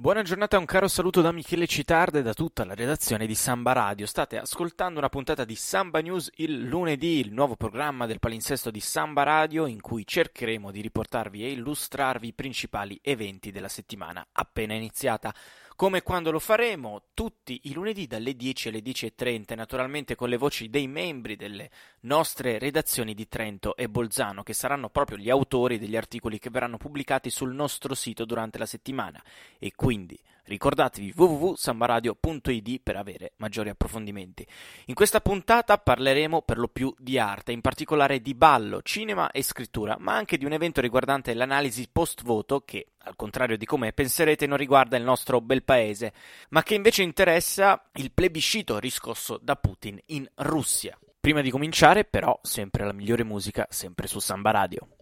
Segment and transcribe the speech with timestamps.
[0.00, 3.34] Buona giornata e un caro saluto da Michele Citarda e da tutta la redazione di
[3.34, 4.06] Samba Radio.
[4.06, 8.80] State ascoltando una puntata di Samba News il lunedì, il nuovo programma del palinsesto di
[8.80, 14.72] Samba Radio in cui cercheremo di riportarvi e illustrarvi i principali eventi della settimana appena
[14.72, 15.34] iniziata
[15.80, 20.68] come quando lo faremo tutti i lunedì dalle 10 alle 10.30, naturalmente con le voci
[20.68, 25.96] dei membri delle nostre redazioni di Trento e Bolzano, che saranno proprio gli autori degli
[25.96, 29.24] articoli che verranno pubblicati sul nostro sito durante la settimana.
[29.58, 34.46] E quindi ricordatevi www.sambaradio.id per avere maggiori approfondimenti.
[34.86, 39.42] In questa puntata parleremo per lo più di arte, in particolare di ballo, cinema e
[39.42, 44.46] scrittura, ma anche di un evento riguardante l'analisi post-voto che al contrario di come penserete,
[44.46, 46.12] non riguarda il nostro bel paese,
[46.50, 50.98] ma che invece interessa il plebiscito riscosso da Putin in Russia.
[51.18, 54.99] Prima di cominciare, però, sempre la migliore musica, sempre su Samba Radio.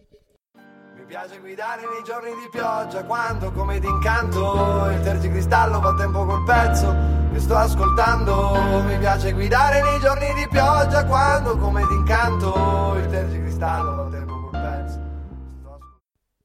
[1.09, 6.95] Piace guidare nei giorni di pioggia, quando come d'incanto il tergicristallo fa tempo col pezzo
[7.33, 8.83] che sto ascoltando.
[8.83, 14.51] Mi piace guidare nei giorni di pioggia, quando come d'incanto il tergicristallo fa tempo col
[14.51, 14.99] pezzo.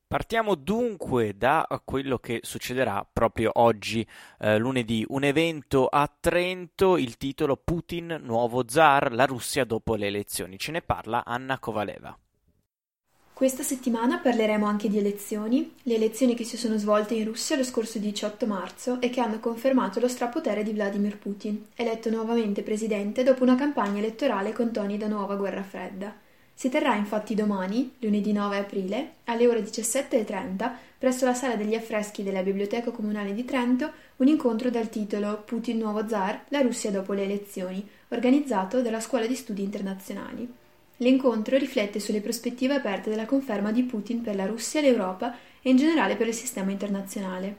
[0.07, 7.19] Partiamo dunque da quello che succederà proprio oggi, eh, lunedì, un evento a Trento, il
[7.19, 10.59] titolo Putin, nuovo zar, la Russia dopo le elezioni.
[10.59, 12.19] Ce ne parla Anna Kovaleva.
[13.35, 17.65] Questa settimana parleremo anche di elezioni, le elezioni che si sono svolte in Russia lo
[17.65, 23.25] scorso 18 marzo e che hanno confermato lo strapotere di Vladimir Putin, eletto nuovamente presidente
[23.25, 26.15] dopo una campagna elettorale con toni da nuova guerra fredda.
[26.55, 32.23] Si terrà infatti domani, lunedì 9 aprile, alle ore 17.30, presso la sala degli affreschi
[32.23, 37.13] della Biblioteca Comunale di Trento, un incontro dal titolo Putin nuovo zar, la Russia dopo
[37.13, 40.63] le elezioni, organizzato dalla Scuola di Studi Internazionali.
[40.99, 45.77] L'incontro riflette sulle prospettive aperte della conferma di Putin per la Russia, l'Europa e in
[45.77, 47.57] generale per il sistema internazionale.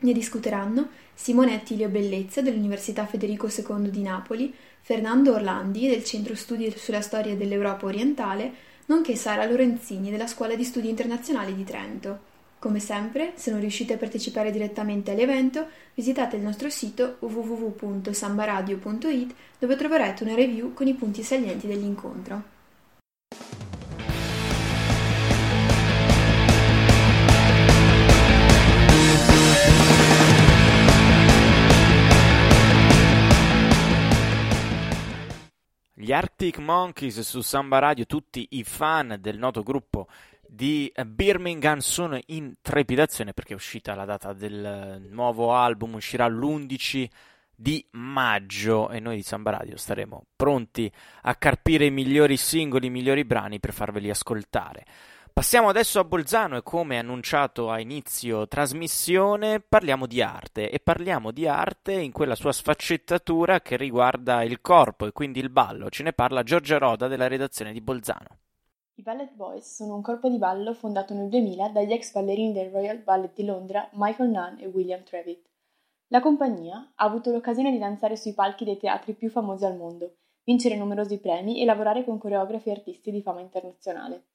[0.00, 6.74] Ne discuteranno Simone Attilio Bellezza dell'Università Federico II di Napoli, Fernando Orlandi del Centro Studi
[6.76, 8.52] sulla Storia dell'Europa Orientale,
[8.86, 12.32] nonché Sara Lorenzini della Scuola di Studi Internazionali di Trento.
[12.58, 19.76] Come sempre, se non riuscite a partecipare direttamente all'evento, visitate il nostro sito www.sambaradio.it dove
[19.76, 22.53] troverete una review con i punti salienti dell'incontro.
[36.04, 40.06] Gli Arctic Monkeys su Samba Radio, tutti i fan del noto gruppo
[40.46, 47.08] di Birmingham sono in trepidazione perché è uscita la data del nuovo album, uscirà l'11
[47.56, 50.92] di maggio e noi di Samba Radio staremo pronti
[51.22, 54.84] a carpire i migliori singoli, i migliori brani per farveli ascoltare.
[55.34, 61.32] Passiamo adesso a Bolzano e come annunciato a inizio trasmissione parliamo di arte e parliamo
[61.32, 65.90] di arte in quella sua sfaccettatura che riguarda il corpo e quindi il ballo.
[65.90, 68.38] Ce ne parla Giorgia Roda della redazione di Bolzano.
[68.94, 72.70] I Ballet Boys sono un corpo di ballo fondato nel 2000 dagli ex ballerini del
[72.70, 75.48] Royal Ballet di Londra Michael Nunn e William Trevitt.
[76.08, 80.14] La compagnia ha avuto l'occasione di danzare sui palchi dei teatri più famosi al mondo,
[80.44, 84.26] vincere numerosi premi e lavorare con coreografi e artisti di fama internazionale.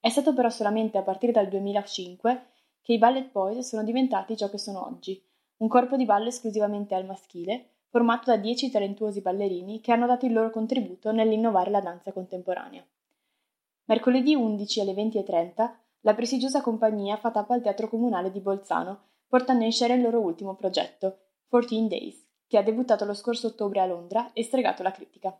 [0.00, 2.46] È stato però solamente a partire dal 2005
[2.82, 5.22] che i Ballet Boys sono diventati ciò che sono oggi,
[5.58, 10.26] un corpo di ballo esclusivamente al maschile, formato da dieci talentuosi ballerini che hanno dato
[10.26, 12.86] il loro contributo nell'innovare la danza contemporanea.
[13.86, 15.70] Mercoledì 11 alle 20.30
[16.02, 20.20] la prestigiosa compagnia fa tappa al Teatro Comunale di Bolzano, portando in scena il loro
[20.20, 24.92] ultimo progetto, 14 Days, che ha debuttato lo scorso ottobre a Londra e stregato la
[24.92, 25.36] critica.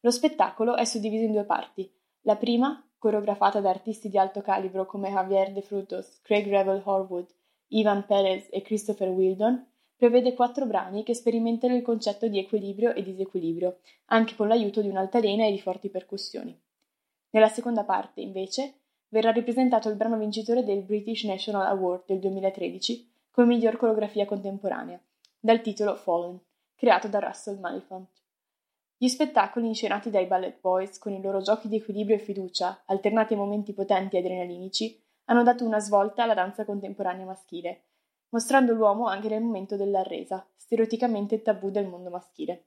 [0.00, 1.92] Lo spettacolo è suddiviso in due parti.
[2.22, 7.26] La prima, coreografata da artisti di alto calibro come Javier De Frutos, Craig Revel Horwood,
[7.68, 9.66] Ivan Perez e Christopher Wildon,
[9.96, 14.88] prevede quattro brani che sperimentano il concetto di equilibrio e disequilibrio, anche con l'aiuto di
[14.88, 16.54] un'altalena e di forti percussioni.
[17.30, 18.74] Nella seconda parte, invece,
[19.08, 25.00] verrà ripresentato il brano vincitore del British National Award del 2013 come miglior coreografia contemporanea,
[25.38, 26.38] dal titolo Fallen,
[26.76, 28.08] creato da Russell Malifant.
[29.02, 33.32] Gli spettacoli inscenati dai Ballet Boys, con i loro giochi di equilibrio e fiducia, alternati
[33.32, 37.84] a momenti potenti e adrenalinici, hanno dato una svolta alla danza contemporanea maschile,
[38.28, 42.66] mostrando l'uomo anche nel momento della resa, stereotipamente tabù del mondo maschile.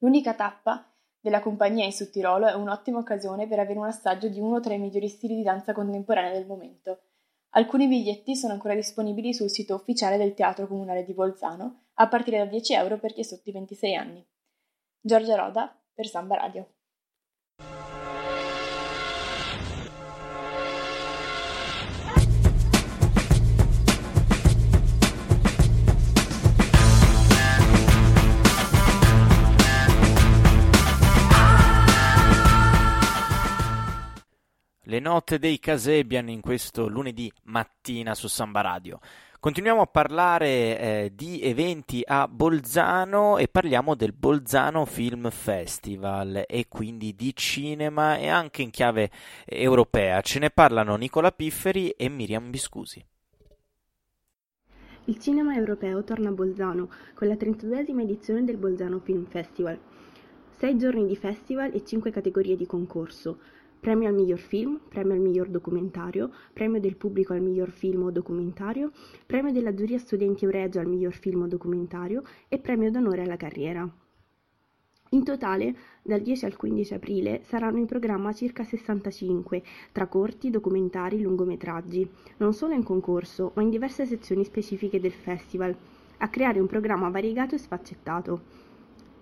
[0.00, 0.86] L'unica tappa
[1.18, 4.78] della compagnia in Sudtirolo è un'ottima occasione per avere un assaggio di uno tra i
[4.78, 7.04] migliori stili di danza contemporanea del momento.
[7.52, 12.36] Alcuni biglietti sono ancora disponibili sul sito ufficiale del Teatro Comunale di Bolzano, a partire
[12.36, 14.26] da 10 euro per chi è sotto i 26 anni.
[15.06, 16.66] Giorgio Roda per Samba Radio.
[34.88, 38.98] Le note dei Casebian in questo lunedì mattina su Samba Radio.
[39.46, 46.66] Continuiamo a parlare eh, di eventi a Bolzano e parliamo del Bolzano Film Festival e
[46.68, 49.08] quindi di cinema e anche in chiave
[49.44, 50.20] europea.
[50.20, 53.06] Ce ne parlano Nicola Pifferi e Miriam Biscusi.
[55.04, 59.78] Il cinema europeo torna a Bolzano con la 32esima edizione del Bolzano Film Festival.
[60.56, 63.38] Sei giorni di festival e cinque categorie di concorso
[63.80, 68.10] premio al miglior film, premio al miglior documentario, premio del pubblico al miglior film o
[68.10, 68.92] documentario,
[69.24, 73.88] premio della giuria studenti Euregio al miglior film o documentario e premio d'onore alla carriera.
[75.10, 79.62] In totale, dal 10 al 15 aprile saranno in programma circa 65,
[79.92, 85.76] tra corti, documentari, lungometraggi, non solo in concorso, ma in diverse sezioni specifiche del festival,
[86.18, 88.64] a creare un programma variegato e sfaccettato.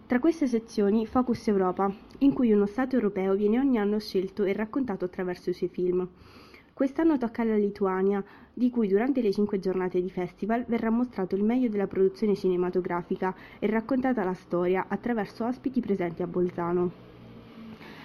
[0.06, 4.52] Tra queste sezioni Focus Europa, in cui uno Stato europeo viene ogni anno scelto e
[4.52, 6.06] raccontato attraverso i suoi film.
[6.74, 8.22] Quest'anno tocca alla Lituania,
[8.52, 13.34] di cui durante le cinque giornate di festival verrà mostrato il meglio della produzione cinematografica
[13.58, 16.92] e raccontata la storia attraverso ospiti presenti a Bolzano.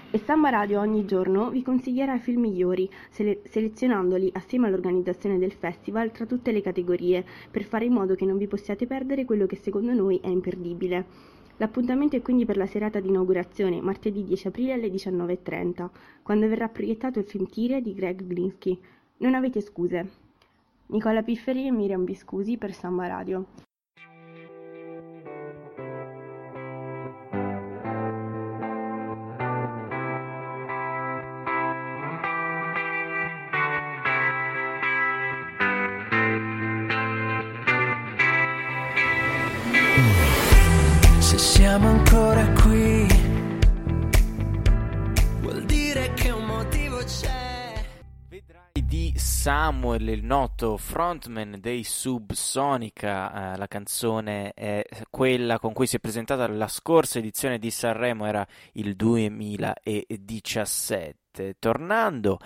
[0.10, 5.51] E Samba Radio ogni giorno vi consiglierà i film migliori, sele- selezionandoli assieme all'organizzazione del
[5.51, 9.46] festival tra tutte le categorie, per fare in modo che non vi possiate perdere quello
[9.46, 11.38] che secondo noi è imperdibile.
[11.59, 15.89] L'appuntamento è quindi per la serata di inaugurazione, martedì 10 aprile alle 19.30,
[16.23, 18.79] quando verrà proiettato il film Tire di Greg Glinsky.
[19.17, 20.09] Non avete scuse.
[20.85, 23.69] Nicola Pifferi e Miriam Biscusi per Samba Radio.
[49.39, 53.53] Samuel, il noto frontman dei Subsonica.
[53.53, 58.25] Eh, la canzone è quella con cui si è presentata la scorsa edizione di Sanremo,
[58.25, 61.56] era il 2017.
[61.57, 62.38] Tornando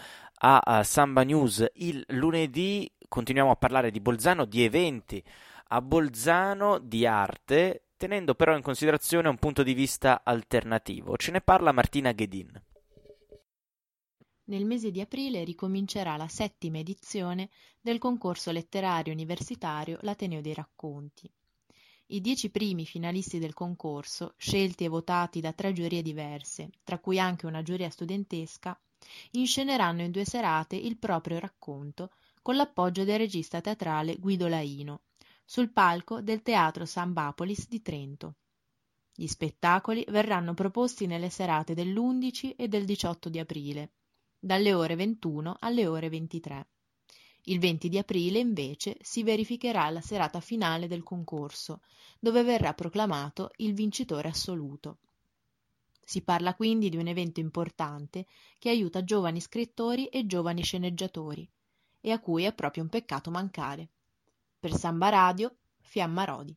[0.42, 5.24] a, a Samba News il lunedì, continuiamo a parlare di Bolzano, di eventi
[5.70, 11.18] a Bolzano di arte tenendo però in considerazione un punto di vista alternativo.
[11.18, 12.62] Ce ne parla Martina Ghedin.
[14.46, 17.50] Nel mese di aprile ricomincerà la settima edizione
[17.80, 21.32] del concorso letterario universitario L'Ateneo dei Racconti.
[22.08, 27.20] I dieci primi finalisti del concorso, scelti e votati da tre giurie diverse, tra cui
[27.20, 28.78] anche una giuria studentesca,
[29.32, 32.12] insceneranno in due serate il proprio racconto
[32.42, 35.04] con l'appoggio del regista teatrale Guido Laino,
[35.46, 38.36] sul palco del Teatro Sambapolis di Trento.
[39.16, 43.92] Gli spettacoli verranno proposti nelle serate dell'11 e del 18 di aprile,
[44.46, 46.68] dalle ore 21 alle ore 23.
[47.44, 51.80] Il 20 di aprile, invece, si verificherà la serata finale del concorso,
[52.20, 54.98] dove verrà proclamato il vincitore assoluto.
[56.04, 58.26] Si parla quindi di un evento importante
[58.60, 61.50] che aiuta giovani scrittori e giovani sceneggiatori,
[62.02, 63.92] e a cui è proprio un peccato mancare.
[64.60, 66.54] Per Samba Radio, Fiamma Rodi.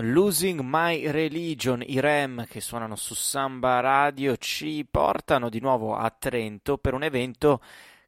[0.00, 6.08] Losing My Religion, i Rem che suonano su Samba Radio ci portano di nuovo a
[6.16, 7.60] Trento per un evento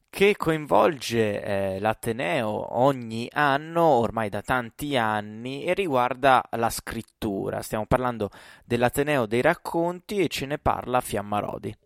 [0.08, 7.60] che coinvolge eh, l'Ateneo ogni anno, ormai da tanti anni, e riguarda la scrittura.
[7.60, 8.30] Stiamo parlando
[8.64, 11.76] dell'Ateneo dei racconti e ce ne parla Fiammarodi.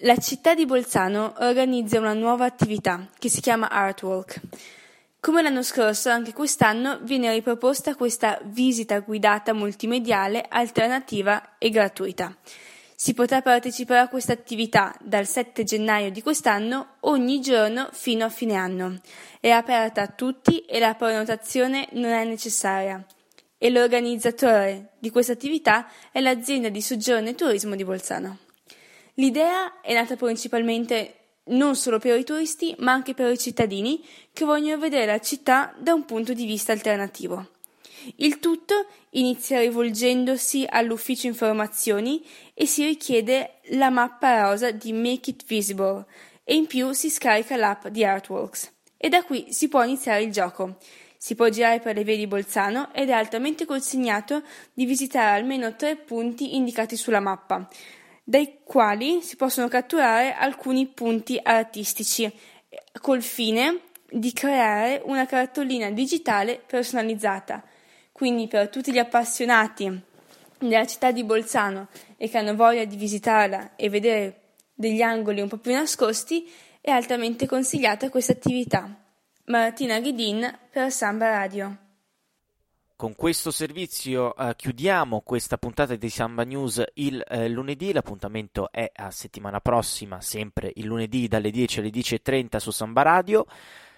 [0.00, 4.40] La città di Bolzano organizza una nuova attività che si chiama Artwalk.
[5.24, 12.36] Come l'anno scorso, anche quest'anno viene riproposta questa visita guidata multimediale alternativa e gratuita.
[12.96, 18.30] Si potrà partecipare a questa attività dal 7 gennaio di quest'anno ogni giorno fino a
[18.30, 18.98] fine anno.
[19.38, 23.06] È aperta a tutti e la prenotazione non è necessaria.
[23.58, 28.38] E l'organizzatore di questa attività è l'azienda di soggiorno e turismo di Bolzano.
[29.14, 34.44] L'idea è nata principalmente non solo per i turisti, ma anche per i cittadini che
[34.44, 37.48] vogliono vedere la città da un punto di vista alternativo.
[38.16, 45.44] Il tutto inizia rivolgendosi all'ufficio informazioni e si richiede la mappa rosa di Make It
[45.46, 46.04] Visible
[46.44, 48.70] e in più si scarica l'app di Artworks.
[48.96, 50.78] E da qui si può iniziare il gioco.
[51.16, 55.76] Si può girare per le vie di Bolzano ed è altamente consigliato di visitare almeno
[55.76, 57.68] tre punti indicati sulla mappa,
[58.24, 62.32] dai quali si possono catturare alcuni punti artistici
[63.00, 67.64] col fine di creare una cartolina digitale personalizzata.
[68.12, 70.00] Quindi per tutti gli appassionati
[70.58, 74.40] della città di Bolzano e che hanno voglia di visitarla e vedere
[74.74, 76.50] degli angoli un po' più nascosti,
[76.80, 78.88] è altamente consigliata questa attività.
[79.46, 81.76] Martina Ghidin per Samba Radio.
[83.02, 88.88] Con questo servizio eh, chiudiamo questa puntata di Samba News il eh, lunedì, l'appuntamento è
[88.94, 93.44] a settimana prossima, sempre il lunedì dalle 10 alle 10.30 su Samba Radio.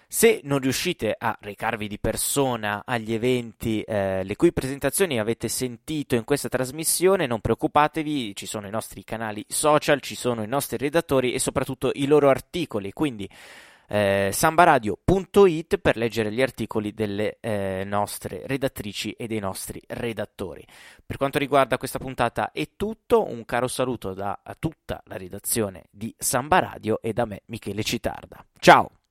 [0.07, 6.15] Se non riuscite a recarvi di persona agli eventi, eh, le cui presentazioni avete sentito
[6.15, 10.77] in questa trasmissione, non preoccupatevi, ci sono i nostri canali social, ci sono i nostri
[10.77, 13.29] redattori e soprattutto i loro articoli, quindi
[13.87, 20.65] eh, sambaradio.it per leggere gli articoli delle eh, nostre redattrici e dei nostri redattori.
[21.05, 26.13] Per quanto riguarda questa puntata è tutto, un caro saluto da tutta la redazione di
[26.17, 28.45] Samba Radio e da me Michele Citarda.
[28.59, 29.04] Ciao!